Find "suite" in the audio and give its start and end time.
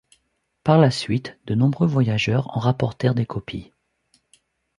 0.89-1.37